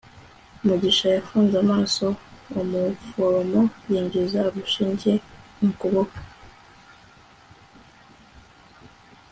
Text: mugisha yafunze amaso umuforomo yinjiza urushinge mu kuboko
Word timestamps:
mugisha 0.65 1.05
yafunze 1.15 1.55
amaso 1.63 2.05
umuforomo 2.61 3.61
yinjiza 3.89 4.41
urushinge 4.47 5.11
mu 5.59 5.71
kuboko 5.79 6.17